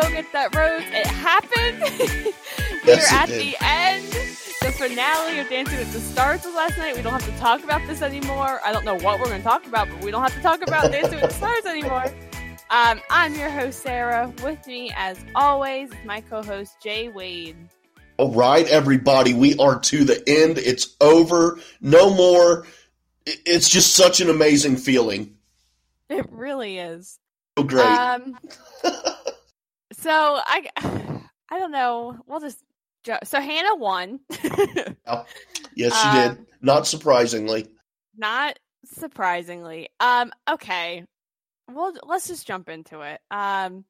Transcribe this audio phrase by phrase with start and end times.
[0.00, 0.82] go get that rose.
[0.86, 2.34] It happened.
[2.84, 3.40] Yes, We're at did.
[3.40, 4.04] the end.
[4.62, 6.94] The finale of Dancing with the Stars was last night.
[6.94, 8.60] We don't have to talk about this anymore.
[8.64, 10.62] I don't know what we're going to talk about, but we don't have to talk
[10.62, 12.04] about Dancing with the Stars anymore.
[12.70, 14.32] Um, I'm your host, Sarah.
[14.44, 17.56] With me, as always, is my co host, Jay Wade.
[18.18, 20.58] All right, everybody, we are to the end.
[20.58, 21.58] It's over.
[21.80, 22.68] No more.
[23.26, 25.34] It's just such an amazing feeling.
[26.08, 27.18] It really is.
[27.58, 27.84] So great.
[27.84, 28.38] Um,
[29.98, 30.68] so I,
[31.50, 32.18] I don't know.
[32.26, 32.62] We'll just
[33.04, 34.20] jo- so Hannah won.
[34.30, 36.46] yes, she um, did.
[36.60, 37.68] Not surprisingly.
[38.16, 39.88] Not surprisingly.
[40.00, 41.04] Um, okay.
[41.68, 43.20] Well, let's just jump into it.
[43.30, 43.84] Um,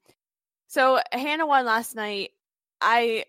[0.68, 2.30] so Hannah won last night.
[2.80, 3.24] I,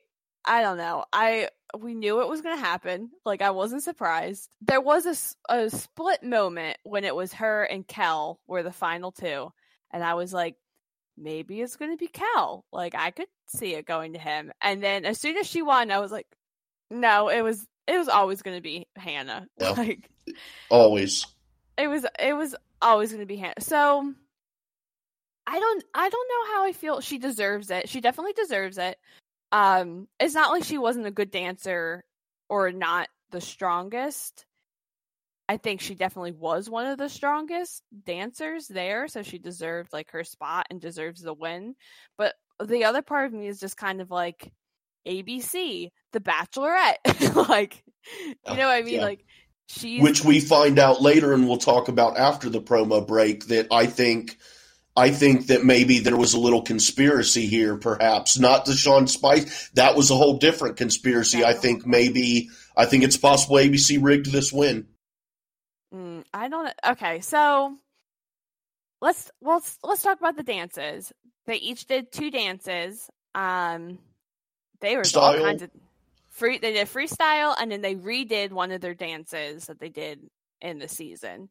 [0.46, 1.06] I don't know.
[1.12, 3.10] I we knew it was going to happen.
[3.26, 4.50] Like I wasn't surprised.
[4.62, 5.06] There was
[5.50, 9.52] a, a split moment when it was her and Kel were the final two,
[9.92, 10.56] and I was like,
[11.18, 12.66] maybe it's going to be Kel.
[12.72, 14.52] Like I could see it going to him.
[14.62, 16.28] And then as soon as she won, I was like,
[16.92, 19.48] no, it was it was always going to be Hannah.
[19.60, 19.72] Yeah.
[19.72, 20.10] Like
[20.70, 21.26] Always.
[21.78, 23.54] it was it was always going to be Hannah.
[23.60, 24.14] So
[25.48, 27.02] I don't I don't know how I feel.
[27.02, 27.90] She deserves it.
[27.90, 28.98] She definitely deserves it.
[29.52, 32.04] Um, it's not like she wasn't a good dancer
[32.50, 34.46] or not the strongest.
[35.50, 40.12] I think she definitely was one of the strongest dancers there, so she deserved like
[40.12, 41.76] her spot and deserves the win.
[42.18, 44.52] But the other part of me is just kind of like
[45.08, 47.84] ABC, The Bachelorette, like
[48.26, 48.96] you oh, know what I mean?
[48.96, 49.04] Yeah.
[49.04, 49.26] Like
[49.68, 53.48] she's Which we find out later, and we'll talk about after the promo break.
[53.48, 54.38] That I think,
[54.98, 59.70] I think that maybe there was a little conspiracy here, perhaps not the Sean Spice.
[59.76, 61.46] That was a whole different conspiracy.
[61.46, 64.88] I think maybe, I think it's possible ABC rigged this win.
[66.34, 66.72] I don't.
[66.86, 67.76] Okay, so
[69.02, 71.12] let's let's let's talk about the dances.
[71.46, 73.10] They each did two dances.
[73.36, 74.00] Um,
[74.82, 75.72] they were all kinds of
[76.30, 76.58] free.
[76.58, 80.20] They did freestyle, and then they redid one of their dances that they did
[80.62, 81.50] in the season.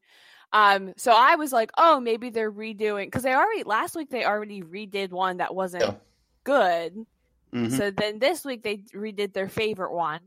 [0.53, 4.23] Um, so I was like, oh, maybe they're redoing because they already last week they
[4.25, 5.93] already redid one that wasn't Yeah.
[6.45, 7.05] good.
[7.53, 7.71] Mhm.
[7.77, 10.21] So then this week they redid their favorite one.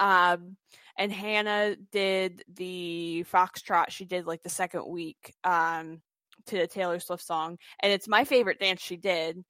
[0.00, 0.56] Um,
[1.00, 3.88] and Hannah did the Foxtrot.
[3.88, 6.02] She did like the second week um,
[6.46, 7.56] to the Taylor Swift song.
[7.82, 9.42] And it's my favorite dance she did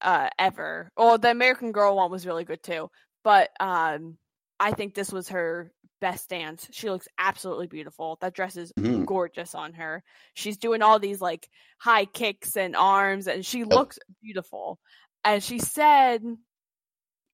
[0.00, 0.90] uh, ever.
[0.96, 2.90] Well, the American Girl one was really good too.
[3.22, 4.18] But um,
[4.58, 5.70] I think this was her
[6.00, 6.66] best dance.
[6.72, 8.18] She looks absolutely beautiful.
[8.20, 9.06] That dress is Mhm.
[9.06, 10.02] gorgeous on her.
[10.34, 11.48] She's doing all these like
[11.78, 14.80] high kicks and arms, and she looks beautiful.
[15.24, 16.24] And she said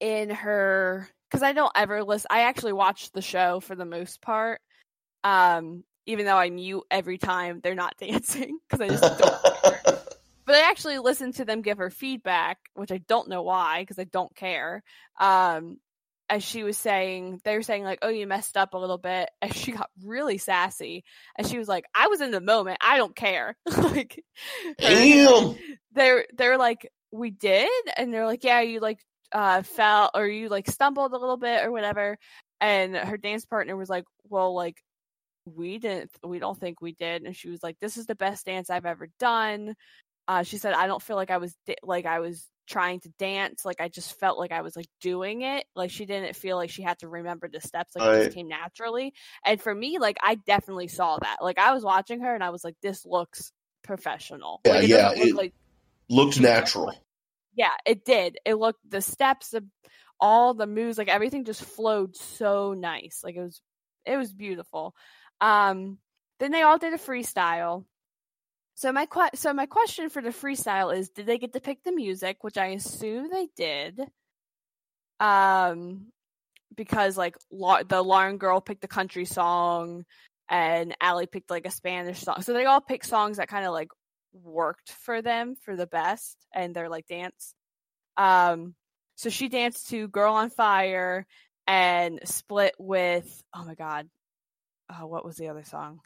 [0.01, 2.29] in her because I don't ever listen.
[2.31, 4.61] I actually watch the show for the most part,
[5.23, 9.43] um, even though I mute every time they're not dancing because I just don't.
[9.43, 10.01] Care.
[10.47, 13.99] But I actually listen to them give her feedback, which I don't know why because
[13.99, 14.83] I don't care.
[15.19, 15.79] Um,
[16.29, 19.31] as she was saying, they were saying like, "Oh, you messed up a little bit,"
[19.43, 21.05] and she got really sassy,
[21.37, 22.79] and she was like, "I was in the moment.
[22.81, 24.23] I don't care." like,
[24.79, 25.57] Damn.
[25.93, 30.49] they're they're like, "We did," and they're like, "Yeah, you like uh fell or you
[30.49, 32.17] like stumbled a little bit or whatever,"
[32.61, 34.77] and her dance partner was like, "Well, like."
[35.47, 36.11] We didn't.
[36.27, 38.87] We don't think we did, and she was like, "This is the best dance I've
[38.87, 39.75] ever done."
[40.27, 43.65] Uh, she said, "I don't feel like I was like I was trying to dance.
[43.65, 45.67] Like I just felt like I was like doing it.
[45.77, 47.95] Like she didn't feel like she had to remember the steps.
[47.95, 49.13] Like it just came naturally.
[49.45, 51.39] And for me, like I definitely saw that.
[51.43, 53.53] Like I was watching her and I was like, this looks
[53.83, 54.61] professional.
[54.65, 55.53] Yeah, like, it yeah, look it- like
[56.11, 56.93] Looked natural.
[57.55, 58.39] Yeah, it did.
[58.45, 59.65] It looked the steps, the,
[60.21, 63.21] all the moves, like everything just flowed so nice.
[63.25, 63.61] Like it was,
[64.05, 64.95] it was beautiful.
[65.41, 65.99] Um,
[66.41, 67.85] then they all did a freestyle.
[68.75, 71.83] So my que- so my question for the freestyle is: Did they get to pick
[71.85, 72.39] the music?
[72.43, 74.01] Which I assume they did.
[75.21, 76.07] Um,
[76.77, 80.05] because like La- the Lauren girl picked the country song,
[80.49, 82.43] and Ally picked like a Spanish song.
[82.43, 83.89] So they all picked songs that kind of like
[84.43, 87.55] worked for them for the best and their like dance.
[88.17, 88.75] Um,
[89.17, 91.27] so she danced to "Girl on Fire"
[91.67, 94.09] and split with oh my god,
[94.93, 96.01] oh, what was the other song?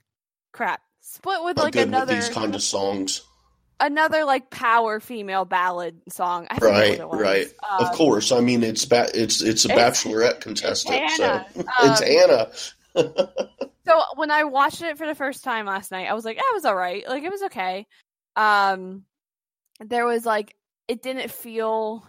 [0.52, 3.22] Crap, split with like another with these kind of songs.
[3.80, 6.46] another like power female ballad song.
[6.50, 7.46] I Right, right.
[7.68, 8.32] Um, of course.
[8.32, 10.94] I mean, it's ba- it's it's a It's- bachelorette contestant.
[10.96, 11.46] Hannah.
[11.54, 12.50] So it's Um, Hannah.
[13.86, 16.52] so when I watched it for the first time last night, I was like, "That
[16.54, 17.06] was all right.
[17.08, 17.86] Like it was okay."
[18.38, 19.04] Um,
[19.80, 20.54] there was like
[20.88, 22.06] it didn't feel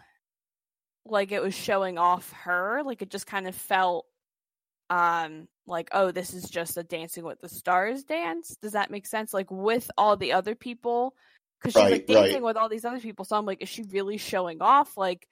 [1.05, 2.81] like it was showing off her.
[2.85, 4.05] Like it just kind of felt
[4.91, 9.05] um like oh this is just a dancing with the stars dance does that make
[9.05, 11.13] sense like with all the other people
[11.59, 12.43] because she's Right, like dancing right.
[12.43, 13.25] with all these other people.
[13.25, 14.97] So I'm like, is she really showing off?
[14.97, 15.27] Like,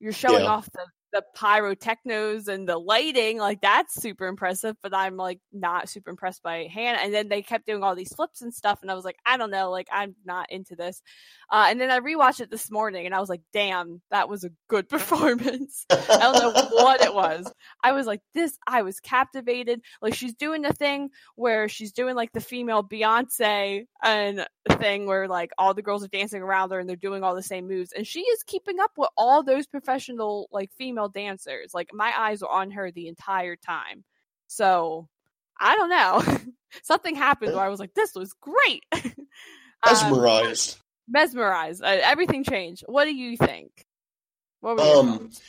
[0.00, 0.50] you're showing Yeah.
[0.50, 4.76] off the the pyrotechnics and the lighting, like that's super impressive.
[4.82, 6.98] But I'm like not super impressed by Hannah.
[6.98, 9.36] And then they kept doing all these flips and stuff, and I was like, I
[9.36, 11.02] don't know, like I'm not into this.
[11.50, 14.44] Uh, and then I rewatched it this morning, and I was like, damn, that was
[14.44, 15.84] a good performance.
[15.90, 17.52] I don't know what it was.
[17.84, 19.82] I was like, this, I was captivated.
[20.00, 24.46] Like, she's doing the thing where she's doing like the female Beyonce and
[24.78, 27.42] thing where like all the girls are dancing around her and they're doing all the
[27.42, 27.92] same moves.
[27.92, 31.72] And she is keeping up with all those professional, like, female dancers.
[31.74, 34.04] Like, my eyes were on her the entire time.
[34.48, 35.08] So,
[35.60, 36.22] I don't know.
[36.82, 38.84] Something happened where I was like, this was great.
[39.84, 40.78] Um, Mesmerized.
[41.08, 41.82] mesmerized.
[41.82, 42.84] Uh, everything changed.
[42.86, 43.84] What do you think?
[44.60, 45.40] What were Um, thoughts?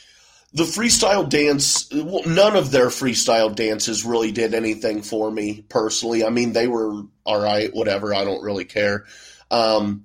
[0.52, 6.24] the freestyle dance, well, none of their freestyle dances really did anything for me personally.
[6.24, 8.12] I mean, they were all right, whatever.
[8.14, 9.04] I don't really care.
[9.50, 10.04] Um,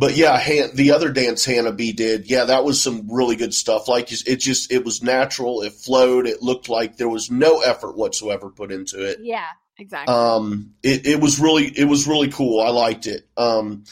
[0.00, 3.52] but yeah, Han- the other dance Hannah B did, yeah, that was some really good
[3.52, 3.86] stuff.
[3.86, 5.60] Like it just, it was natural.
[5.60, 6.26] It flowed.
[6.26, 9.18] It looked like there was no effort whatsoever put into it.
[9.20, 9.44] Yeah,
[9.76, 10.14] exactly.
[10.14, 12.62] Um, it, it was really, it was really cool.
[12.62, 13.28] I liked it.
[13.36, 13.84] Um,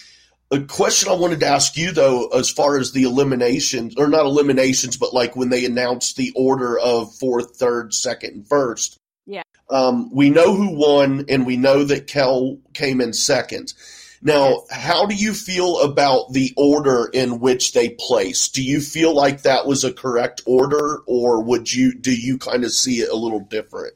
[0.50, 4.25] a question I wanted to ask you though, as far as the eliminations, or not
[4.25, 8.96] eliminations, but like when they announced the order of fourth, third, second, and first.
[9.26, 9.43] Yeah.
[9.69, 13.75] Um, we know who won, and we know that Kel came in second.
[14.20, 18.55] Now, how do you feel about the order in which they placed?
[18.55, 22.65] Do you feel like that was a correct order, or would you do you kind
[22.65, 23.94] of see it a little different?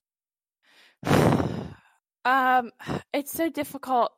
[2.24, 2.70] um,
[3.12, 4.12] it's so difficult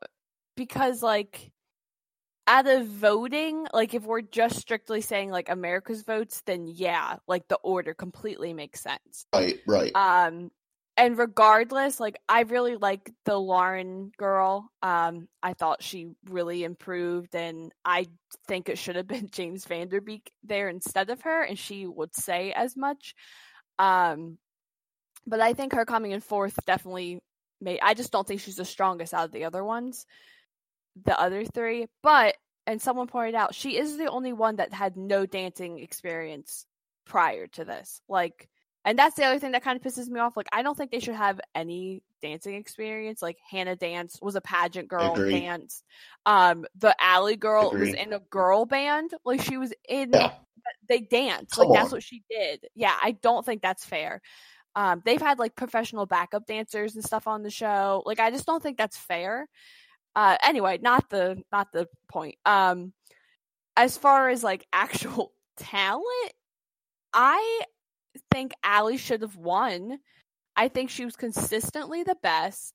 [0.57, 1.53] because like
[2.47, 7.49] out of voting, like if we're just strictly saying like America's votes, then yeah, like
[7.49, 9.27] the order completely makes sense.
[9.35, 9.93] Right, right.
[9.95, 10.51] Um,
[10.97, 14.71] and regardless, like I really like the Lauren girl.
[14.83, 18.07] Um, I thought she really improved, and I
[18.47, 21.87] think it should have been James Van Der Beek there instead of her, and she
[21.87, 23.15] would say as much.
[23.79, 24.39] Um,
[25.27, 27.21] but I think her coming in fourth definitely
[27.61, 27.81] made.
[27.83, 30.07] I just don't think she's the strongest out of the other ones,
[31.05, 31.87] the other three.
[32.03, 32.37] But
[32.67, 36.67] and someone pointed out she is the only one that had no dancing experience
[37.05, 38.01] prior to this.
[38.09, 38.49] Like,
[38.85, 40.37] and that's the other thing that kind of pisses me off.
[40.37, 43.23] Like, I don't think they should have any dancing experience.
[43.23, 45.83] Like Hannah Dance was a pageant girl dance.
[46.27, 49.13] Um, the Ally girl was in a girl band.
[49.25, 50.33] Like she was in Yeah.
[50.89, 51.55] they dance.
[51.55, 52.67] Come like that's what she did.
[52.75, 54.21] Yeah, I don't think that's fair.
[54.77, 58.03] Um, they've had like professional backup dancers and stuff on the show.
[58.07, 59.49] Like I just don't think that's fair.
[60.17, 62.37] Uh, anyway, not the not the point.
[62.45, 62.93] Um,
[63.77, 66.33] as far as like actual talent,
[67.13, 67.61] I
[68.31, 69.99] think Ally should have won.
[70.57, 72.73] I think she was consistently the best.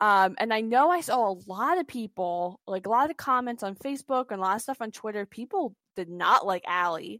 [0.00, 3.62] Um, and I know I saw a lot of people, like a lot of comments
[3.62, 5.26] on Facebook and a lot of stuff on Twitter.
[5.26, 7.18] People did not like Ally,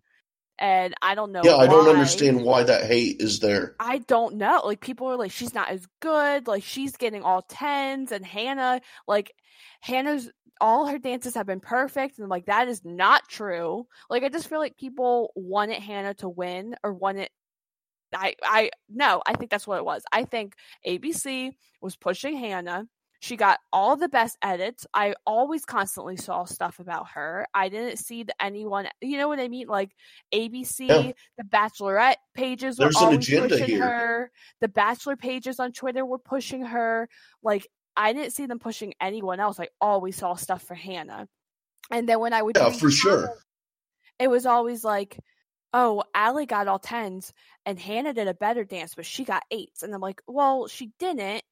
[0.58, 1.42] and I don't know.
[1.44, 3.76] Yeah, I don't understand why that hate is there.
[3.78, 4.62] I don't know.
[4.64, 6.48] Like people are like, she's not as good.
[6.48, 9.32] Like she's getting all tens, and Hannah, like
[9.80, 10.28] Hannah's
[10.60, 13.86] all her dances have been perfect, and like that is not true.
[14.10, 17.28] Like I just feel like people wanted Hannah to win or wanted.
[18.14, 20.04] I I no, I think that's what it was.
[20.12, 20.54] I think
[20.86, 22.86] ABC was pushing Hannah.
[23.20, 24.84] She got all the best edits.
[24.92, 27.46] I always constantly saw stuff about her.
[27.54, 29.68] I didn't see the, anyone, you know what I mean?
[29.68, 29.92] Like
[30.34, 31.12] ABC, Yeah.
[31.38, 33.80] the Bachelorette pages were There's an always pushing here.
[33.80, 34.30] her.
[34.60, 37.08] The Bachelor pages on Twitter were pushing her.
[37.44, 39.60] Like I didn't see them pushing anyone else.
[39.60, 41.28] I always saw stuff for Hannah.
[41.92, 43.36] And then when I would Yeah, for sure.
[44.18, 45.16] it was always like,
[45.72, 47.32] "Oh, Ally got all tens,
[47.66, 49.82] and Hannah did a better dance, but she got eights.
[49.82, 51.42] And I'm like, "Well, she didn't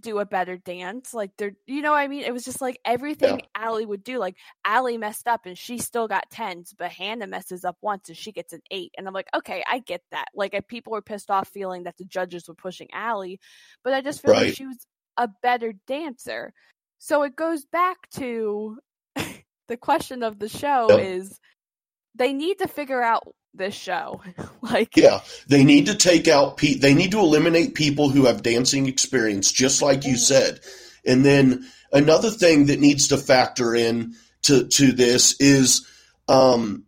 [0.00, 1.14] do a better dance.
[1.14, 2.22] Like, there, you know what I mean?
[2.22, 4.18] It was just like everything Ally would do.
[4.18, 8.16] Like, Ally messed up and she still got tens, but Hannah messes up once and
[8.16, 8.92] she gets an eight.
[8.96, 10.28] And I'm like, okay, I get that.
[10.34, 13.36] Like, if people were pissed off feeling that the judges were pushing Ally,
[13.82, 14.78] but I just feel like she was
[15.16, 16.52] a better dancer.
[16.98, 18.78] So it goes back to
[19.68, 21.38] the question of the show is
[22.14, 23.24] they need to figure out
[23.56, 24.20] this show.
[24.62, 28.42] like, Yeah, they need to take out pe- they need to eliminate people who have
[28.42, 30.60] dancing experience just like you said.
[31.04, 35.86] And then another thing that needs to factor in to to this is
[36.28, 36.84] um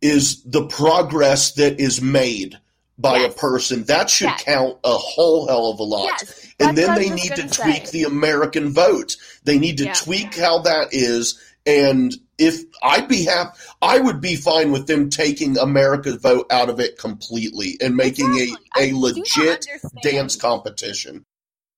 [0.00, 2.58] is the progress that is made
[2.98, 3.32] by Yes.
[3.32, 3.84] a person.
[3.84, 4.42] That should Yes.
[4.44, 6.06] count a whole hell of a lot.
[6.20, 6.38] yes.
[6.60, 7.90] and then they need to tweak say.
[7.92, 9.16] the American vote.
[9.44, 9.94] They need to Yeah.
[9.94, 11.36] tweak how that is.
[11.64, 16.68] And if I'd be happy, I would be fine with them taking America's vote out
[16.68, 18.90] of it completely and making Exactly.
[18.90, 19.66] A, legit
[20.02, 21.24] dance competition.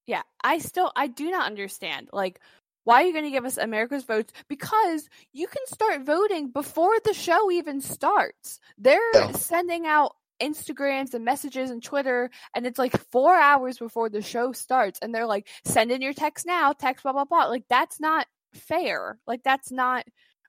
[0.06, 2.08] Yeah, I still I do not understand.
[2.12, 2.40] Like
[2.84, 4.32] Why are you going to give us America's votes?
[4.48, 8.60] Because you can start voting before the show even starts.
[8.78, 9.32] They're Yeah.
[9.32, 14.52] sending out Instagrams and messages and Twitter, and it's like four hours before the show
[14.52, 18.00] starts, and they're like, "Send in your text now, text blah blah blah." Like that's
[18.00, 18.26] not
[18.56, 19.18] fair.
[19.26, 20.04] Like that's not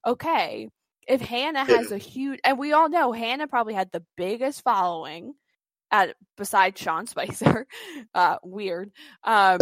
[0.06, 0.70] okay.
[1.08, 5.36] If Hannah has a huge, and we all know Hannah probably had the biggest following,
[5.92, 7.68] at besides Sean Spicer,
[8.14, 8.92] uh, weird.
[9.24, 9.60] Um,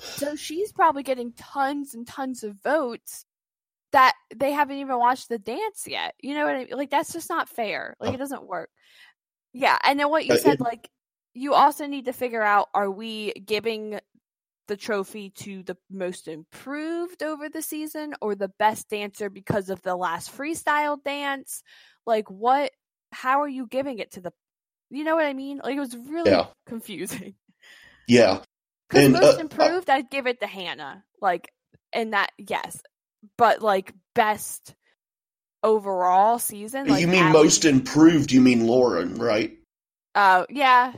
[0.00, 3.24] so she's probably getting tons and tons of votes
[3.92, 6.14] that they haven't even watched the dance yet.
[6.20, 6.68] You know what I mean?
[6.72, 7.94] Like that's just not fair.
[8.00, 8.70] Like it doesn't work.
[9.52, 10.88] Yeah, and then what you said, like
[11.34, 14.00] you also need to figure out: are we giving
[14.68, 19.82] the trophy to the most improved over the season or the best dancer because of
[19.82, 21.62] the last freestyle dance?
[22.06, 22.70] Like what?
[23.12, 24.32] How are you giving it to the?
[24.90, 25.60] You know what I mean?
[25.62, 26.46] Like it was really Yeah.
[26.66, 27.34] confusing.
[28.06, 28.40] yeah.
[28.88, 31.02] Because most uh, improved, I'd give it to Hannah.
[31.20, 31.50] Like,
[31.94, 32.82] and that, yes.
[33.38, 34.74] But, like, best
[35.62, 36.88] overall season.
[36.88, 39.52] Like, you mean most improved, you mean Lauren, right?
[40.14, 40.92] Uh, yeah.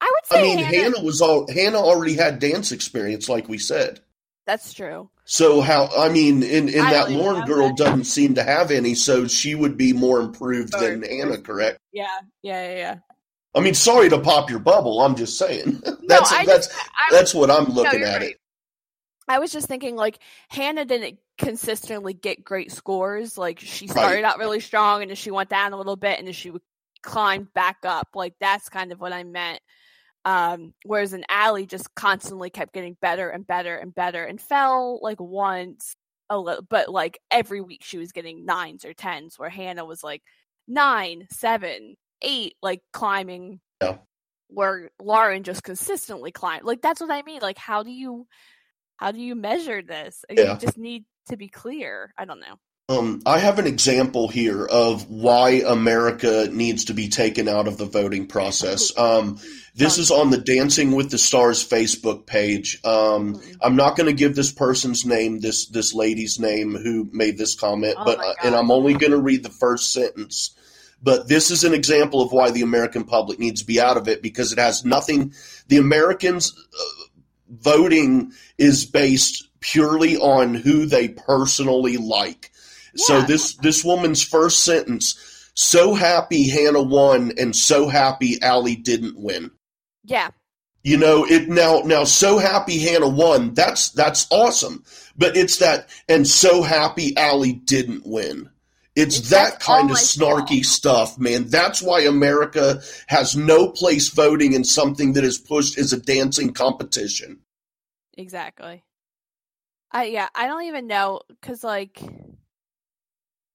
[0.00, 0.76] I would say I mean, Hannah.
[0.76, 4.00] Hannah was all Hannah already had dance experience, like we said.
[4.46, 5.10] That's true.
[5.24, 7.76] So how I mean, in in I that Lauren girl that.
[7.76, 11.78] doesn't seem to have any, so she would be more improved than Hannah, correct?
[11.92, 12.06] Yeah,
[12.42, 12.76] yeah, yeah.
[12.76, 12.96] yeah.
[13.54, 15.00] I mean, sorry to pop your bubble.
[15.00, 15.82] I'm just saying.
[16.06, 18.30] that's I that's just, I, that's what I'm looking you're at right.
[18.30, 18.36] it.
[19.28, 23.36] I was just thinking, like, Hannah didn't consistently get great scores.
[23.36, 23.92] Like, she Right.
[23.92, 26.50] started out really strong and then she went down a little bit and then she
[26.50, 26.62] would
[27.02, 28.08] climb back up.
[28.14, 29.60] Like, that's kind of what I meant.
[30.28, 35.00] Um, whereas an Ally just constantly kept getting better and better and better and fell
[35.02, 35.96] like once
[36.28, 40.04] a little, but like every week she was getting nines or tens, where Hannah was
[40.04, 40.20] like
[40.66, 43.60] nine, seven, eight, like climbing.
[43.80, 43.96] Yeah.
[44.48, 46.64] Where Lauren just consistently climbed.
[46.64, 47.40] Like that's what I mean.
[47.40, 48.26] Like how do you
[48.98, 50.26] how do you measure this?
[50.28, 50.52] Yeah.
[50.52, 52.12] You just need to be clear.
[52.18, 52.58] I don't know.
[52.90, 57.76] Um, I have an example here of why America needs to be taken out of
[57.76, 58.96] the voting process.
[58.96, 59.38] Um,
[59.74, 62.80] this is on the Dancing with the Stars Facebook page.
[62.84, 63.56] Um, Mm.
[63.60, 67.54] I'm not going to give this person's name, this this lady's name who made this
[67.54, 70.54] comment, Oh but and I'm only going to read the first sentence.
[71.02, 74.08] But this is an example of why the American public needs to be out of
[74.08, 75.34] it because it has nothing.
[75.68, 77.04] The Americans uh,
[77.50, 82.50] voting is based purely on who they personally like.
[82.98, 89.18] So this this woman's first sentence: "So happy Hannah won, and so happy Ally didn't
[89.18, 89.50] win."
[90.04, 90.30] Yeah.
[90.84, 91.80] You know it now.
[91.84, 93.54] Now, so happy Hannah won.
[93.54, 94.84] That's that's awesome.
[95.16, 98.48] But it's that, and so happy Ally didn't win.
[98.96, 101.04] It's It's- that kind of snarky saw.
[101.04, 101.48] stuff, man.
[101.48, 106.52] That's why America has no place voting in something that is pushed as a dancing
[106.52, 107.40] competition.
[108.16, 108.82] Exactly.
[109.92, 112.00] I yeah, I don't even know cuz like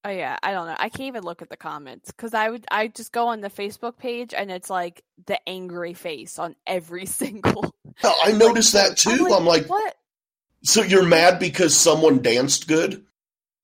[0.05, 0.75] Oh yeah, I don't know.
[0.77, 3.49] I can't even look at the comments cuz I would I just go on the
[3.49, 7.73] Facebook page and it's like the angry face on every single.
[8.03, 9.11] I noticed that too.
[9.11, 9.95] I'm like, I'm like, "What?
[10.63, 13.05] so you're mad because someone danced good?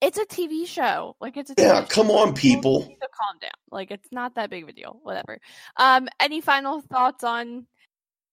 [0.02, 1.18] It's a TV show.
[1.20, 1.86] Like it's a Yeah, TV show.
[1.88, 2.82] come on, people.
[2.84, 3.52] To calm down.
[3.72, 5.00] Like it's not that big of a deal.
[5.04, 5.40] Whatever.
[5.76, 7.68] Um any final thoughts on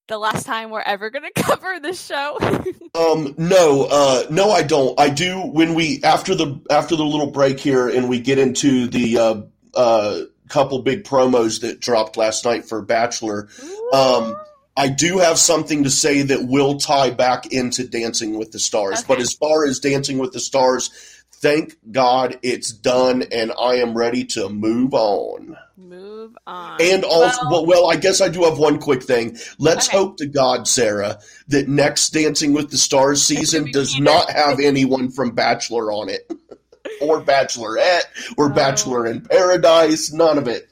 [0.09, 2.39] the last time we're ever going to cover this show?
[2.97, 4.99] Um, no, uh, no, I don't.
[4.99, 8.87] I do when we after the after the little break here, and we get into
[8.87, 9.43] the uh,
[9.75, 13.49] uh, couple big promos that dropped last night for Bachelor.
[13.93, 14.35] Um,
[14.79, 19.03] I do have something to say that will tie back into Dancing with the Stars.
[19.03, 20.91] But as far as Dancing with the Stars,
[21.33, 25.57] thank God it's done, and I am ready to move on.
[25.76, 26.80] Move on.
[26.80, 29.37] And also, Well- well, I guess I do have one quick thing.
[29.59, 29.97] Let's Okay.
[29.99, 31.18] hope to God, Sarah,
[31.49, 36.30] that next Dancing with the Stars season does not have anyone from Bachelor on it,
[37.02, 38.04] or Bachelorette,
[38.38, 38.54] or Oh.
[38.54, 40.12] Bachelor in Paradise.
[40.12, 40.71] None of it.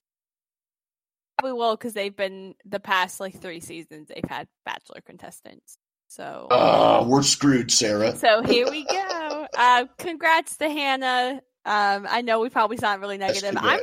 [1.38, 5.76] probably will because they've been the past like three seasons they've had bachelor contestants
[6.08, 8.16] so Uh, we're screwed, Sarah.
[8.16, 13.18] so here we go uh congrats to hannah um i know we probably sound really
[13.18, 13.56] negative.
[13.56, 13.80] i'm i'm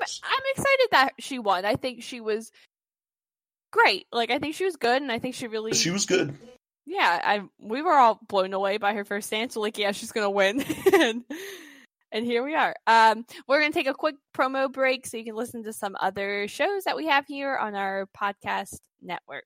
[0.55, 1.65] excited that she won.
[1.65, 2.51] I think she was
[3.71, 4.07] great.
[4.11, 6.35] Like i think she was good and i think she really She was good.
[6.85, 9.53] yeah i we were all blown away by her first dance.
[9.53, 10.63] So like yeah she's gonna win.
[10.93, 11.23] And
[12.13, 12.75] and here we are.
[12.87, 16.47] Um we're gonna take a quick promo break so you can listen to some other
[16.49, 19.45] shows that we have here on our podcast network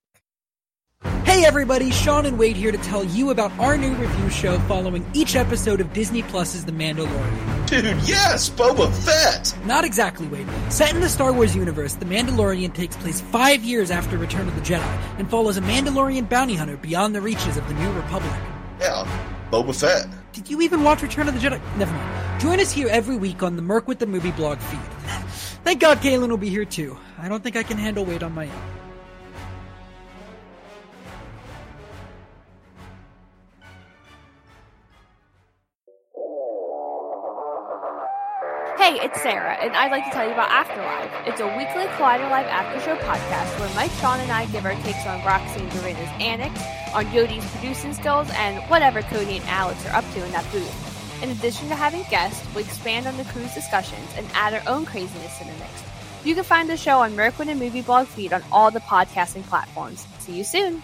[1.25, 5.05] Hey everybody, Sean and Wade here to tell you about our new review show following
[5.13, 7.67] each episode of Disney Plus's The Mandalorian.
[7.67, 9.53] Dude, yes, Boba Fett.
[9.65, 10.47] Not exactly, Wade.
[10.69, 14.55] Set in the Star Wars universe, The Mandalorian takes place five years after Return of
[14.55, 14.85] the Jedi
[15.17, 18.39] and follows a Mandalorian bounty hunter beyond the reaches of the New Republic.
[18.79, 19.05] Yeah.
[19.51, 20.07] Boba Fett.
[20.31, 21.59] Did you even watch Return of the Jedi?
[21.77, 22.39] Never mind.
[22.41, 24.79] Join us here every week on the Merc with the Movie blog feed.
[25.63, 26.97] Thank God Kaylin will be here too.
[27.17, 28.84] I don't think I can handle Wade on my own.
[38.77, 41.09] Hey, it's Sarah, and I'd like to tell you about Afterlife.
[41.25, 44.75] It's a weekly Collider Live after show podcast where Mike, Sean, and I give our
[44.83, 46.61] takes on Roxy and Dorena's antics,
[46.93, 51.23] on Yodi's producing skills, and whatever Cody and Alex are up to in that booth.
[51.23, 54.85] In addition to having guests, we expand on the crew's discussions and add our own
[54.85, 55.83] craziness in the mix.
[56.25, 58.81] You can find the show on Merc with the Movie Blog feed on all the
[58.81, 60.05] podcasting platforms.
[60.19, 60.83] See you soon.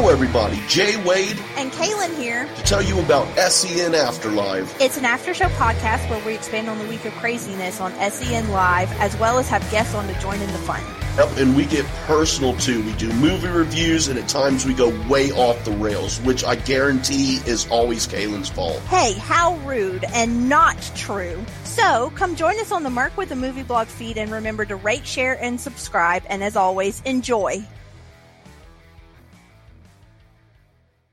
[0.00, 0.58] Hello, everybody.
[0.66, 2.46] Jay Wade And Kaylin here.
[2.56, 4.80] to tell you about SEN Afterlife.
[4.80, 8.48] It's an after show podcast where we expand on the week of craziness on SEN
[8.48, 10.80] Live, as well as have guests on to join in the fun.
[11.18, 12.82] Yep, and we get personal too.
[12.82, 16.54] We do movie reviews, and at times we go way off the rails, which I
[16.54, 18.78] guarantee is always Kaylin's fault.
[18.88, 21.44] Hey, how rude and not true.
[21.64, 24.76] So come join us on the Merc with the Movie Blog feed and remember to
[24.76, 26.22] rate, share, and subscribe.
[26.30, 27.66] And as always, enjoy.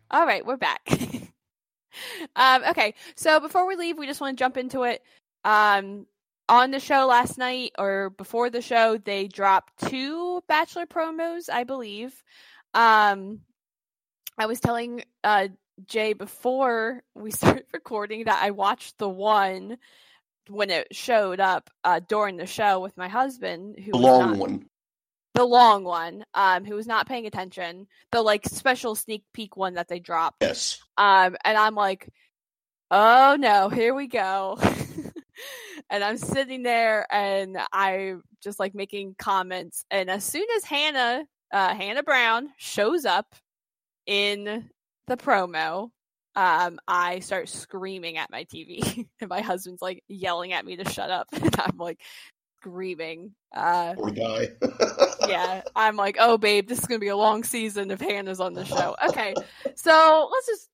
[0.10, 0.82] All right, we're back.
[2.36, 5.02] um, okay, so before we leave, we just want to jump into it.
[5.44, 6.06] Um,
[6.50, 11.66] on the show last night or before the show, they dropped two Bachelor promos, I
[11.66, 12.14] believe.
[12.74, 13.42] Um,
[14.38, 15.50] I was telling uh,
[15.86, 19.78] Jay before we started recording that I watched the one
[20.50, 24.30] when it showed up uh, during the show with my husband, who The was long
[24.32, 24.66] not- one.
[25.38, 29.76] The long one, um, who was not paying attention, the like special sneak peek one
[29.76, 30.42] that they dropped.
[30.42, 30.80] Yes.
[30.98, 32.10] Um, and I'm like,
[32.90, 34.58] oh no, here we go.
[35.90, 39.86] and I'm sitting there and I just like making comments.
[39.92, 43.36] And as soon as Hannah, uh, Hannah Brown shows up
[44.08, 44.70] in
[45.06, 45.92] the promo,
[46.36, 49.08] um, I start screaming at my TV.
[49.22, 51.28] and my husband's like yelling at me to shut up.
[51.42, 52.02] And I'm like
[52.60, 53.36] screaming.
[53.56, 54.50] Uh, Poor guy.
[55.28, 58.54] Yeah, I'm like, oh, babe, this is gonna be a long season if Hannah's on
[58.54, 58.96] the show.
[59.10, 59.34] Okay,
[59.76, 60.70] so let's just,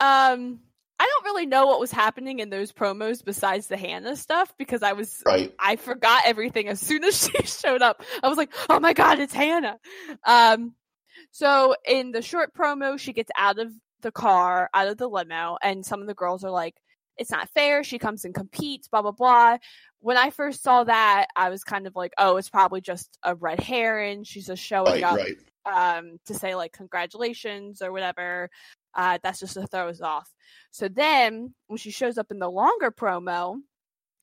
[0.00, 0.60] um,
[1.00, 4.82] I don't really know what was happening in those promos besides the Hannah stuff because
[4.82, 5.54] I was, right.
[5.58, 8.02] I forgot everything as soon as she showed up.
[8.22, 9.78] I was like, oh my god, it's Hannah.
[10.24, 10.74] Um,
[11.30, 15.58] so in the short promo, she gets out of the car, out of the limo,
[15.62, 16.74] and some of the girls are like,
[17.16, 17.82] it's not fair.
[17.82, 19.58] She comes and competes, blah blah blah
[20.00, 23.34] when I first saw that, I was kind of like, oh, it's probably just a
[23.34, 24.24] red herring.
[24.24, 25.36] She's just showing Right, up right.
[26.00, 28.48] um, to say like congratulations or whatever.
[28.94, 30.28] Uh, that's just to throw us off.
[30.70, 33.56] So then when she shows up in the longer promo,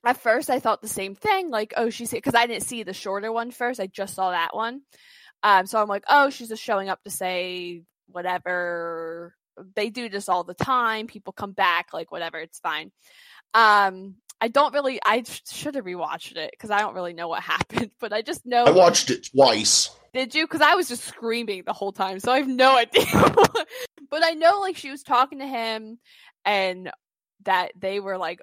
[0.04, 2.94] at first I thought the same thing, like, oh, she's because I didn't see the
[2.94, 3.80] shorter one first.
[3.80, 4.82] I just saw that one.
[5.42, 9.34] Um, so I'm like, oh, she's just showing up to say whatever.
[9.74, 11.06] They do this all the time.
[11.06, 12.92] People come back, like whatever, it's fine.
[13.54, 15.00] Um, I don't really.
[15.04, 18.44] I should have rewatched it because I don't really know what happened, but I just
[18.46, 18.64] know.
[18.64, 19.90] I watched it twice.
[20.14, 20.44] Did you?
[20.46, 23.04] Because I was just screaming the whole time, so I have no idea.
[24.10, 25.98] but I know, like, she was talking to him,
[26.44, 26.90] and
[27.44, 28.40] that they were like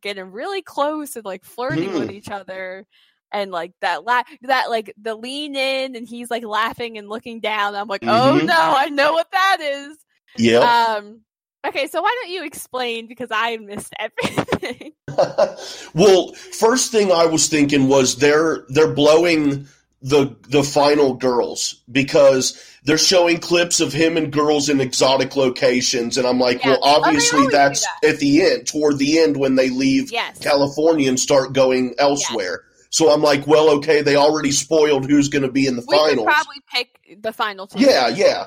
[0.00, 2.14] getting really close and like flirting with Hmm.
[2.14, 2.86] each other,
[3.32, 7.40] and like that la- that like the lean in, and he's like laughing and looking
[7.40, 7.74] down.
[7.74, 8.46] I'm like, oh Mhm.
[8.46, 9.96] no, I know what that is.
[10.38, 11.20] yeah Um.
[11.64, 14.92] Okay, so why don't you explain because I missed everything.
[15.94, 19.66] well, first thing I was thinking was they're they're blowing
[20.02, 26.18] the the final girls because they're showing clips of him and girls in exotic locations,
[26.18, 26.70] and I'm like, Yeah.
[26.70, 30.12] well, Oh, obviously always do that's at the end, toward the end when they leave
[30.12, 30.38] yes.
[30.40, 32.62] California and start going elsewhere.
[32.90, 35.96] So I'm like, well, okay, they already spoiled who's going to be in the we
[35.96, 36.26] could finals.
[36.26, 37.80] probably pick the final two.
[37.80, 38.46] Yeah, yeah.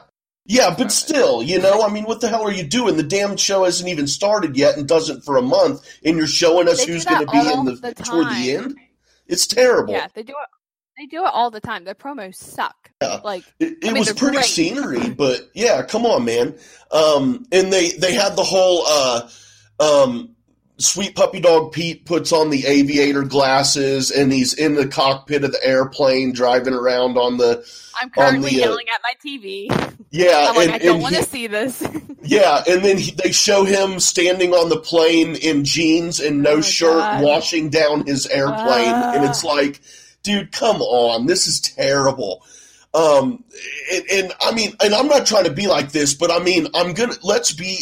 [0.49, 2.95] Yeah, but still, you know, I mean, what the hell are you doing?
[2.95, 6.69] The damn show hasn't even started yet and doesn't for a month, and you're showing
[6.69, 8.75] us They who's going to be in the, the toward the end.
[9.27, 9.93] It's terrible.
[9.93, 10.49] Yeah, they do it.
[10.97, 11.83] They do it all the time.
[11.83, 12.91] Their promos suck.
[13.01, 13.19] Yeah.
[13.23, 14.45] Like It, it I mean, was pretty great.
[14.45, 16.57] scenery, but yeah, come on, man.
[16.91, 19.29] Um, and they they had the whole uh,
[19.81, 20.36] um,
[20.79, 25.51] Sweet Puppy Dog Pete puts on the aviator glasses and he's in the cockpit of
[25.51, 27.65] the airplane driving around on the.
[27.99, 30.05] I'm currently the, uh, yelling at my TV.
[30.11, 31.81] Yeah, like, and, I don't want to see this.
[32.21, 36.57] yeah, and then he, they show him standing on the plane in jeans and no
[36.57, 37.23] Oh, shirt, God.
[37.23, 39.81] washing down his airplane, and it's like,
[40.21, 42.43] dude, come on, this is terrible.
[42.93, 43.43] Um,
[43.91, 46.67] and, and I mean, and I'm not trying to be like this, but I mean,
[46.75, 47.79] I'm gonna let's be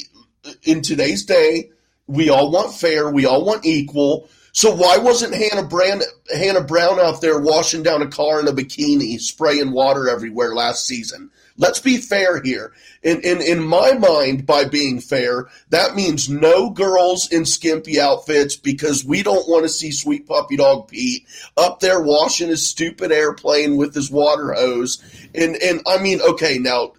[0.64, 1.72] in today's day.
[2.08, 3.10] We all want fair.
[3.10, 4.30] We all want equal.
[4.52, 6.02] So why wasn't Hannah Brown,
[6.34, 10.86] Hannah Brown out there washing down a car in a bikini, spraying water everywhere last
[10.86, 11.30] season?
[11.58, 12.74] Let's be fair here.
[13.02, 18.56] In, in in my mind, by being fair, that means no girls in skimpy outfits
[18.56, 21.26] because we don't want to see Sweet Puppy Dog Pete
[21.58, 25.02] up there washing his stupid airplane with his water hose.
[25.34, 26.94] And and I mean, okay, now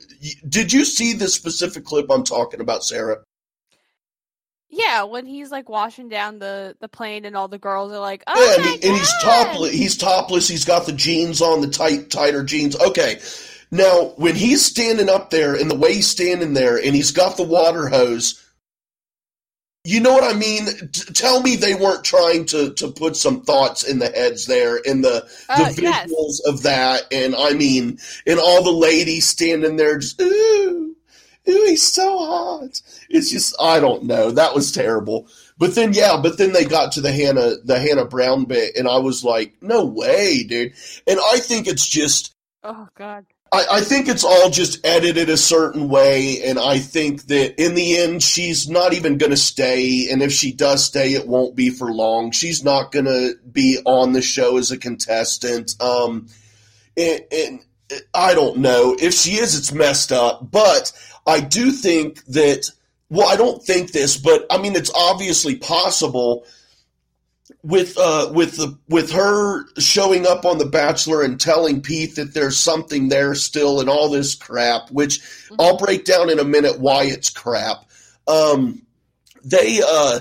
[0.48, 3.25] did you see the specific clip I'm talking about, Sarah?
[4.68, 8.24] Yeah, when he's like washing down the the plane and all the girls are like,
[8.26, 9.72] "Oh Yeah, and, he, and he's topless.
[9.72, 10.48] He's topless.
[10.48, 12.76] He's got the jeans on, the tight, tighter jeans.
[12.76, 13.20] Okay.
[13.70, 17.36] Now, when he's standing up there, and the way he's standing there, and he's got
[17.36, 18.42] the water hose,
[19.84, 20.66] you know what I mean?
[20.66, 24.76] T- tell me they weren't trying to to put some thoughts in the heads there,
[24.78, 26.10] in the Uh, the yes.
[26.10, 30.95] visuals of that, and I mean, and all the ladies standing there, just ooh,
[31.48, 32.80] ooh, he's so hot.
[33.08, 34.30] It's just, I don't know.
[34.30, 35.28] That was terrible.
[35.58, 38.86] But then, yeah, but then they got to the Hannah, the Hannah Brown bit, and
[38.86, 40.74] I was like, no way, dude.
[41.06, 42.34] And I think it's just,
[42.68, 43.24] Oh God.
[43.52, 47.76] I, I think it's all just edited a certain way, and I think that in
[47.76, 50.10] the end, she's not even going to stay.
[50.10, 52.32] And if she does stay, it won't be for long.
[52.32, 55.80] She's not going to be on the show as a contestant.
[55.80, 56.26] Um,
[56.96, 57.60] and, and
[58.12, 59.56] I don't know if she is.
[59.56, 60.92] It's messed up, but
[61.26, 62.70] I do think that.
[63.08, 66.44] Well, I don't think this, but I mean, it's obviously possible
[67.62, 72.34] with uh with the with her showing up on the bachelor and telling pete that
[72.34, 75.20] there's something there still and all this crap which
[75.58, 77.84] i'll break down in a minute why it's crap.
[78.26, 78.82] Um
[79.44, 80.20] they uh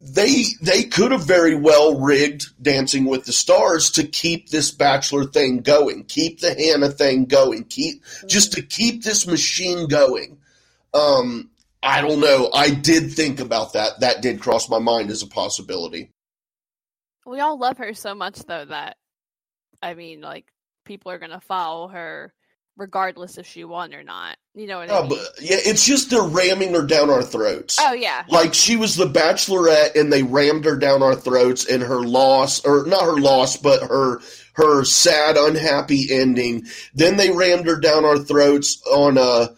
[0.00, 5.24] they they could have very well rigged dancing with the stars to keep this bachelor
[5.24, 10.38] thing going keep the hannah thing going keep just to keep this machine going
[10.94, 11.50] um
[11.82, 15.26] i don't know i did think about that that did cross my mind as a
[15.26, 16.10] possibility
[17.26, 18.96] We all love her so much though that
[19.82, 20.44] I mean, like
[20.84, 22.32] people are gonna follow her
[22.76, 24.36] regardless if she won or not.
[24.54, 25.08] You know what I mean?
[25.10, 27.78] but yeah, it's just they're ramming her down our throats.
[27.80, 28.24] oh yeah.
[28.28, 32.64] Like she was the bachelorette and they rammed her down our throats and her loss
[32.64, 34.20] or not her loss, but her
[34.54, 36.66] her sad, unhappy ending.
[36.94, 39.48] Then they rammed her down our throats on uh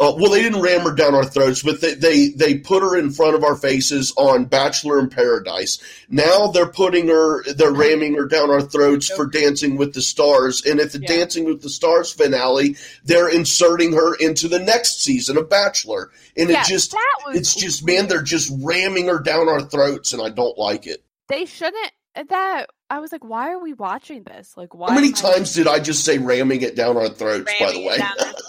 [0.00, 2.96] uh, well, they didn't ram her down our throats, but they, they they put her
[2.96, 5.78] in front of our faces on Bachelor in Paradise.
[6.08, 10.64] Now they're putting her, they're ramming her down our throats for Dancing with the Stars.
[10.64, 11.08] And at the Yeah.
[11.08, 16.10] Dancing with the Stars finale, they're inserting her into the next season of Bachelor.
[16.36, 16.94] And yeah, it just,
[17.30, 21.02] it's just, man, they're just ramming her down our throats, and I don't like it.
[21.28, 21.92] they shouldn't
[22.28, 24.56] that I was like, why are we watching this?
[24.56, 27.08] Like why How many am I times did I just say ramming it down our
[27.08, 27.52] throats?
[27.60, 27.98] by the way,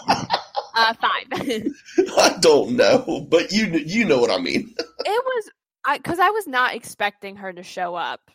[0.80, 1.28] uh five.
[2.18, 4.74] I don't know, but you you know what I mean.
[4.80, 5.52] it was
[5.86, 8.32] I because I was not expecting her to show up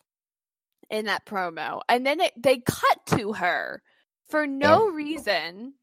[0.91, 3.83] in that promo, and then it, they cut to her
[4.29, 5.75] for no reason,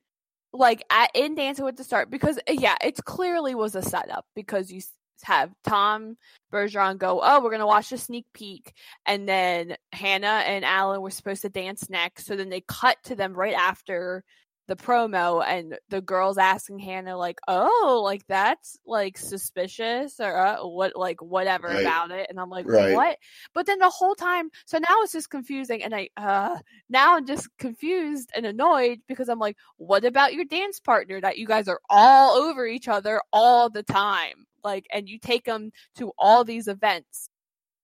[0.54, 4.26] like at in Dancing with the Stars, because uh, yeah, it clearly was a setup
[4.36, 4.82] because you
[5.24, 6.18] have Tom
[6.52, 8.74] Bergeron go, oh, we're gonna watch a sneak peek,
[9.06, 13.16] and then Hannah and Alan were supposed to dance next, so then they cut to
[13.16, 14.24] them right after
[14.72, 20.66] the promo and the girls asking Hannah like, "Oh, like that's like suspicious or uh,
[20.66, 21.82] what like whatever Right.
[21.82, 22.96] about it." And I'm like, Right.
[22.96, 23.18] "What?"
[23.54, 27.26] But then the whole time, so now it's just confusing and I uh now I'm
[27.26, 31.68] just confused and annoyed because I'm like, "What about your dance partner that you guys
[31.68, 36.46] are all over each other all the time?" Like and you take them to all
[36.46, 37.30] these events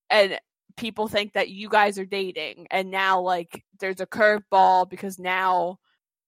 [0.10, 0.40] and
[0.78, 5.80] people think that you guys are dating and now like there's a curveball because now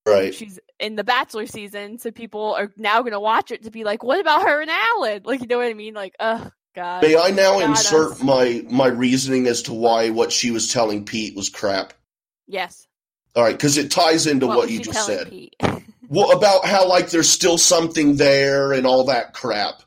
[0.06, 0.34] Right.
[0.34, 3.84] she's in the bachelor season so people are now going to watch it to be
[3.84, 7.04] like what about her and alan like you know what i mean like oh god
[7.04, 8.24] May I now God, insert us.
[8.24, 11.94] my my reasoning as to why what she was telling Pete was crap?
[12.48, 12.88] yes
[13.36, 15.32] All right, because it ties into what, was you just said.
[16.12, 19.84] Well, about how like there's still something there and all that crap.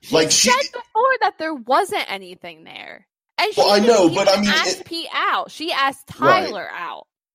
[0.00, 4.08] she Like, she- said before that there wasn't anything there and she Well, I know,
[4.08, 6.46] but I mean, ask it- Pete out she asked Right.
[6.46, 6.66] tyler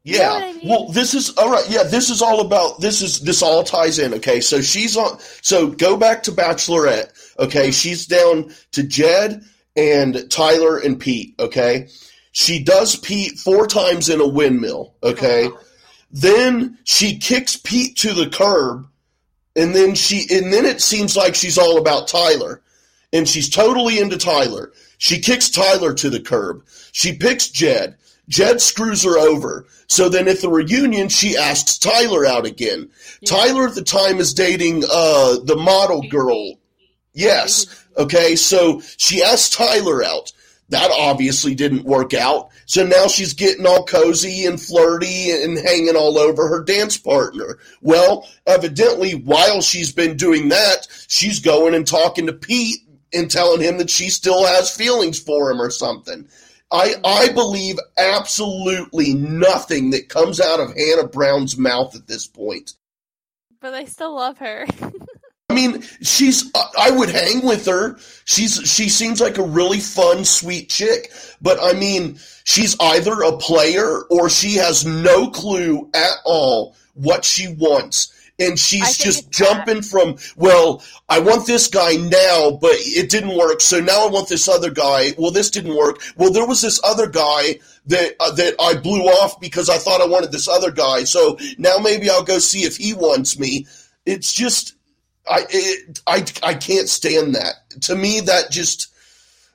[0.01, 0.27] out You Yeah.
[0.27, 0.69] know I mean?
[0.69, 1.65] Well, this is all right.
[1.69, 4.13] Yeah, this is all about this is this all ties in.
[4.15, 5.19] Okay, so she's on.
[5.41, 7.09] So go back to Bachelorette.
[7.39, 7.71] Okay, Mm-hmm.
[7.71, 9.43] she's down to Jed
[9.75, 11.35] and Tyler and Pete.
[11.39, 11.87] Okay,
[12.31, 14.95] she does Pete four times in a windmill.
[15.03, 15.49] Okay,
[16.11, 18.87] then she kicks Pete to the curb,
[19.55, 22.61] and then she and then it seems like she's all about Tyler,
[23.13, 24.71] and she's totally into Tyler.
[24.97, 26.63] She kicks Tyler to the curb.
[26.91, 27.95] She picks Jed.
[28.27, 29.65] Jed screws her over.
[29.87, 32.89] So then at the reunion, she asks Tyler out again.
[33.25, 36.55] Tyler at the time is dating uh, the model girl.
[37.13, 37.65] Yes.
[37.97, 38.35] Okay.
[38.35, 40.31] So she asks Tyler out.
[40.69, 42.49] That obviously didn't work out.
[42.65, 47.59] So now she's getting all cozy and flirty and hanging all over her dance partner.
[47.81, 52.79] Well, evidently, while she's been doing that, she's going and talking to Pete
[53.13, 56.29] and telling him that she still has feelings for him or something.
[56.71, 62.73] I, I believe absolutely nothing that comes out of Hannah Brown's mouth at this point.
[63.59, 64.65] But I still love her.
[65.49, 66.49] I mean, she's.
[66.79, 67.97] I would hang with her.
[68.23, 68.55] She's.
[68.63, 71.11] She seems like a really fun, sweet chick.
[71.41, 77.25] But I mean, she's either a player or she has no clue at all what
[77.25, 80.17] she wants, and she's just jumping from.
[80.35, 83.61] Well, I want this guy now, but it didn't work.
[83.61, 85.13] So now I want this other guy.
[85.17, 86.01] Well, this didn't work.
[86.17, 90.01] Well, there was this other guy that uh, that I blew off because I thought
[90.01, 91.03] I wanted this other guy.
[91.03, 93.67] So now maybe I'll go see if he wants me.
[94.05, 94.73] It's just.
[95.29, 97.53] I it, I I can't stand that.
[97.81, 98.91] To me, that just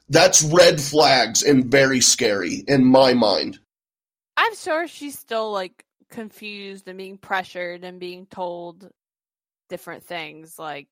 [0.08, 3.58] that's red flags and very scary in my mind.
[4.36, 5.85] I'm sure she's still like
[6.16, 8.90] confused and being pressured and being told
[9.68, 10.58] different things.
[10.58, 10.88] Like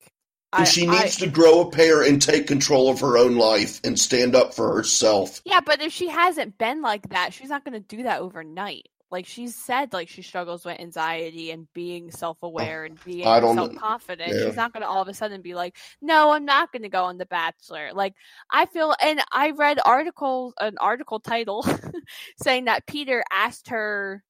[0.52, 3.80] I, she I- needs to grow a pair and take control of her own life
[3.84, 5.40] and stand up for herself.
[5.44, 8.88] yeah, but if she hasn't been like that, she's not going to do that overnight.
[9.10, 14.28] Like she's said, like she struggles with anxiety and being self-aware and being I self-confident.
[14.32, 14.46] Yeah.
[14.46, 16.88] She's not going to all of a sudden be like, "No, I'm not going to
[16.88, 18.14] go on The Bachelor." Like
[18.50, 21.64] I feel, and I read articles, an article title
[22.42, 24.24] saying that Peter asked her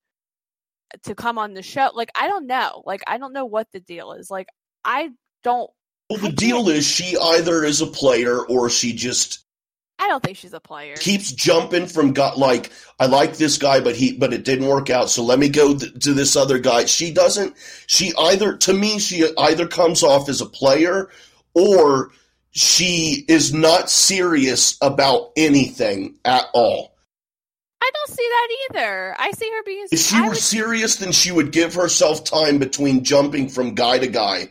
[1.04, 1.90] to come on the show.
[1.94, 2.82] Like I don't know.
[2.86, 4.30] Like I don't know what the deal is.
[4.30, 4.48] Like
[4.84, 5.10] I
[5.42, 5.70] don't.
[6.10, 9.44] Well, the deal is she either is a player or she just
[9.98, 10.96] I don't think she's a player.
[10.96, 14.90] keeps jumping from got like I like this guy, but he but it didn't work
[14.90, 15.08] out.
[15.08, 16.86] So let me go th- to this other guy.
[16.86, 17.56] She doesn't.
[17.86, 21.10] She either to me she either comes off as a player
[21.54, 22.10] or
[22.50, 26.93] she is not serious about anything at all.
[27.86, 29.16] I don't see that either.
[29.18, 29.86] I see her being.
[29.92, 33.74] If she I were would- serious, then she would give herself time between jumping from
[33.74, 34.50] guy to guy.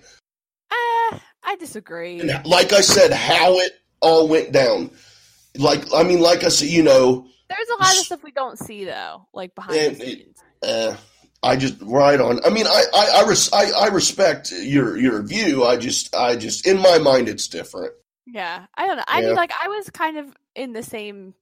[0.70, 2.20] Uh, I disagree.
[2.20, 4.92] And like I said, how it all went down.
[5.58, 8.58] Like I mean, like I said, you know, There's a lot of stuff we don't
[8.60, 10.38] see though, like behind And the scenes.
[10.62, 10.96] uh,
[11.42, 12.40] I just right on.
[12.46, 15.64] I mean, I I I, res- I I respect your your view.
[15.64, 17.94] I just I just in my mind it's different.
[18.26, 19.04] Yeah, I don't know.
[19.08, 19.28] I Yeah.
[19.28, 21.34] mean, like I was kind of in the same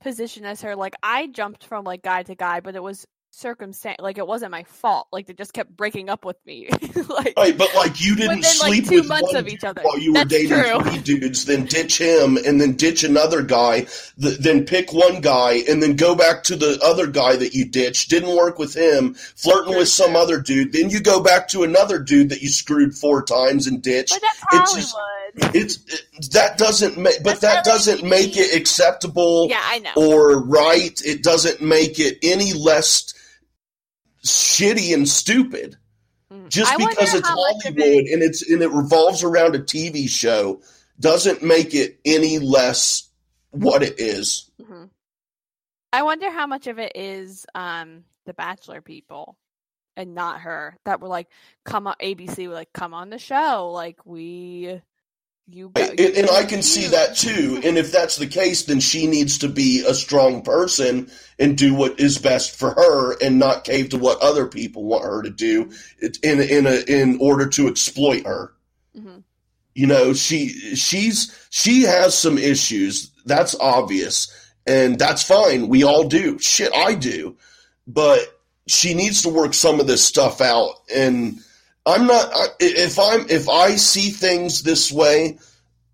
[0.00, 0.76] position as her.
[0.76, 3.06] Like I jumped from like guy to guy, but it was
[3.36, 5.08] circumstance Like it wasn't my fault.
[5.12, 6.68] Like they just kept breaking up with me.
[7.08, 9.62] like Right, but like you didn't within like sleep two with months one of each
[9.64, 9.82] other.
[9.82, 10.80] while you were dating true.
[10.80, 13.86] three dudes, then ditch him, and then ditch another guy,
[14.20, 17.66] th- then pick one guy, and then go back to the other guy that you
[17.66, 18.08] ditched.
[18.08, 20.18] Didn't work with him, flirting with some true.
[20.20, 20.72] other dude.
[20.72, 24.18] Then you go back to another dude that you screwed four times and ditched.
[24.20, 24.96] That's It's just-.
[25.54, 29.90] It's it, that doesn't make, but That's that doesn't make it acceptable yeah, I know.
[29.96, 30.98] or right.
[31.04, 33.12] It doesn't make it any less
[34.24, 35.76] shitty and stupid.
[36.32, 36.48] Mm.
[36.48, 39.54] Just I because it's how much of Hollywood it- and it's and it revolves around
[39.54, 40.60] a TV show
[40.98, 43.08] doesn't make it any less
[43.50, 44.50] what it is.
[44.60, 44.90] Mhm.
[45.92, 49.36] I wonder how much of it is um the Bachelor people
[49.96, 51.28] and not her that were like,
[51.64, 54.80] come on, ABC were like, come on the show, like we,
[55.48, 57.60] you, And, and I can see that too.
[57.64, 61.74] And if that's the case, then she needs to be a strong person and do
[61.74, 65.30] what is best for her, and not cave to what other people want her to
[65.30, 65.70] do
[66.22, 68.52] in in a, in order to exploit her.
[68.96, 69.22] Mhm.
[69.74, 73.10] You know, she she's she has some issues.
[73.26, 74.28] That's obvious,
[74.66, 75.68] and that's fine.
[75.68, 76.38] We all do.
[76.38, 77.36] Shit, I do,
[77.86, 78.20] but
[78.66, 80.74] she needs to work some of this stuff out.
[80.94, 81.40] And
[81.86, 82.32] I'm not.
[82.60, 85.38] If I'm if I see things this way,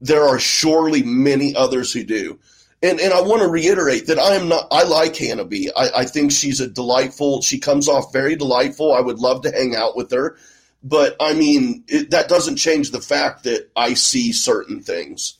[0.00, 2.38] there are surely many others who do.
[2.82, 4.66] And and I want to reiterate that I am not.
[4.72, 5.70] I like Hannah B.
[5.76, 7.42] I, I think she's a delightful.
[7.42, 8.92] She comes off very delightful.
[8.92, 10.36] I would love to hang out with her.
[10.82, 15.34] But I mean, it, that doesn't change the fact that I see certain things,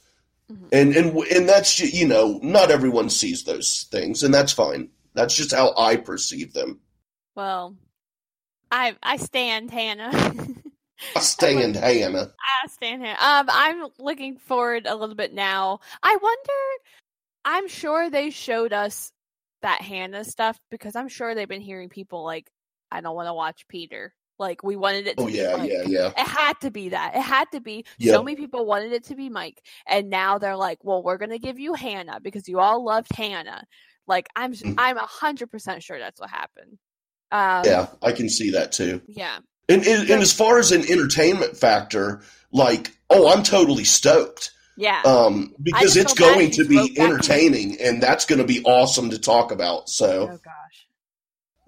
[0.53, 0.69] Mhm.
[0.71, 4.91] and and and that's you know not everyone sees those things, and that's fine.
[5.15, 6.79] That's just how I perceive them.
[7.35, 7.75] Well,
[8.73, 10.11] I I stand Hannah.
[11.15, 12.33] I stand Hannah.
[12.65, 13.19] I stand Hannah.
[13.21, 15.81] Um, I'm looking forward a little bit now.
[16.03, 16.53] I wonder
[17.45, 19.13] I'm sure they showed us
[19.61, 22.51] that Hannah stuff because I'm sure they've been hearing people like,
[22.91, 24.15] I don't want to watch Peter.
[24.39, 25.71] Like we wanted it to Oh yeah, Mike.
[25.71, 26.07] yeah, yeah.
[26.17, 27.15] It had to be that.
[27.15, 27.85] It had to be.
[27.99, 28.15] Yeah.
[28.15, 31.39] So many people wanted it to be Mike, and now they're like, "Well, we're gonna
[31.39, 33.65] give you Hannah because you all loved Hannah."
[34.07, 34.75] Like I'm, Mhm.
[34.79, 36.79] I'm a hundred percent sure that's what happened.
[37.33, 39.03] Um, Yeah, I can see that too.
[39.09, 44.51] yeah, And, and, and as far as an entertainment factor, like, oh, I'm totally stoked.
[44.77, 45.03] yeah.
[45.05, 49.51] Um, because it's going to be entertaining and that's going to be awesome to talk
[49.53, 49.89] about.
[49.89, 50.87] So, Oh gosh.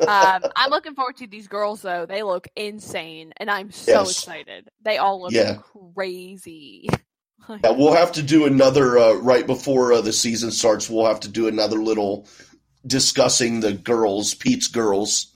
[0.07, 2.07] um, I'm looking forward to these girls though.
[2.07, 4.19] They look insane, and I'm so Yes.
[4.19, 4.69] excited.
[4.83, 5.57] They all look Yeah.
[5.95, 6.89] crazy.
[7.65, 11.21] yeah, we'll have to do another, uh, right before uh, the season starts, we'll have
[11.21, 12.27] to do another little
[12.87, 15.34] discussing the girls, Pete's girls.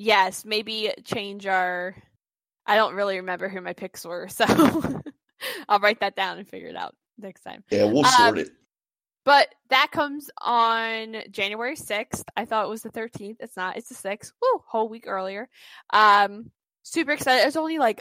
[0.00, 1.94] Yes, maybe change our.
[2.66, 4.44] I don't really remember who my picks were, so
[5.68, 7.62] I'll write that down and figure it out next time.
[7.70, 8.50] Yeah, we'll Um, sort it.
[9.24, 12.24] But that comes on January 6th.
[12.36, 13.36] I thought it was the 13th.
[13.40, 13.76] It's not.
[13.76, 14.32] It's the 6th.
[14.40, 15.48] Woo, whole week earlier.
[15.92, 16.50] Um
[16.82, 17.46] super excited.
[17.46, 18.00] It's only like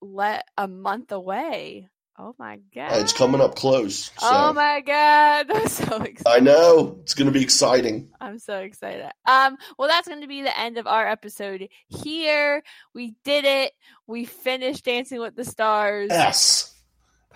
[0.00, 1.88] let a month away.
[2.22, 3.00] Oh my god.
[3.00, 4.10] It's coming up close.
[4.18, 4.26] So.
[4.30, 5.50] Oh my god.
[5.54, 6.26] I'm so excited.
[6.26, 6.98] I know.
[7.00, 8.10] It's going to be exciting.
[8.20, 9.06] I'm so excited.
[9.26, 12.62] Um, well, that's going to be the end of our episode here.
[12.94, 13.72] We did it.
[14.06, 16.08] We finished Dancing with the Stars.
[16.10, 16.78] Yes.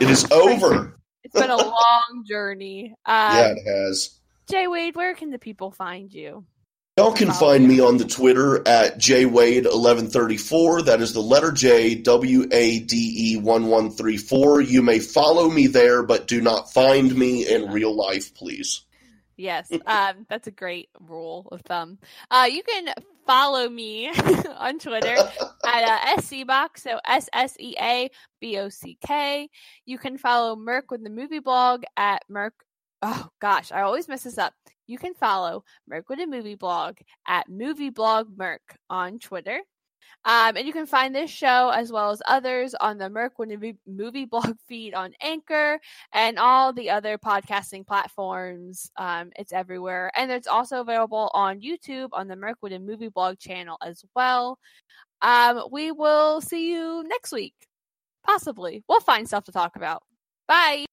[0.00, 1.00] It is over.
[1.22, 2.94] It's been a long journey.
[3.06, 4.20] Um, yeah, it has.
[4.50, 6.44] Jay Wade, where can the people find you?
[6.96, 10.84] Y'all can find me on the Twitter at jwade1134.
[10.84, 14.60] That is the letter J, W A D E 1134.
[14.60, 18.84] You may follow me there, but do not find me in real life, please.
[19.36, 21.98] Yes, um, that's a great rule of thumb.
[22.30, 22.94] Uh, you can
[23.26, 24.08] follow me
[24.56, 28.08] on Twitter at uh, scbox, so S S E A
[28.40, 29.48] B O C K.
[29.84, 32.54] You can follow Merc with the movie blog at Merc.
[33.02, 34.54] Oh gosh, I always mess this up.
[34.86, 39.60] You can follow Merc with a movie blog at Movie Blog Merc on Twitter.
[40.26, 44.24] Um, and you can find this show as well as others on the Merc Movie-
[44.24, 45.78] blog feed on Anchor
[46.12, 48.90] and all the other podcasting platforms.
[48.96, 50.10] Um, it's everywhere.
[50.16, 52.36] And it's also available on YouTube on the
[52.72, 54.58] and Movie Blog channel as well.
[55.20, 57.54] Um, we will see you next week.
[58.24, 58.82] Possibly.
[58.88, 60.02] We'll find stuff to talk about.
[60.48, 60.86] Bye.